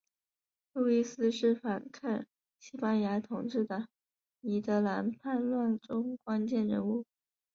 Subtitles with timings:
[0.73, 2.25] 路易斯是反抗
[2.57, 3.87] 西班牙统治的
[4.39, 7.05] 尼德兰叛乱中关键人物。